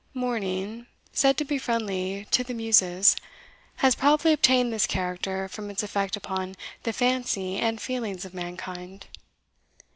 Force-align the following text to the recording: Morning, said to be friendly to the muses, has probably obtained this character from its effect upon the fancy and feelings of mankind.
Morning, 0.15 0.87
said 1.13 1.37
to 1.37 1.45
be 1.45 1.59
friendly 1.59 2.25
to 2.31 2.43
the 2.43 2.55
muses, 2.55 3.15
has 3.75 3.93
probably 3.93 4.33
obtained 4.33 4.73
this 4.73 4.87
character 4.87 5.47
from 5.47 5.69
its 5.69 5.83
effect 5.83 6.15
upon 6.15 6.55
the 6.81 6.91
fancy 6.91 7.57
and 7.57 7.79
feelings 7.79 8.25
of 8.25 8.33
mankind. 8.33 9.05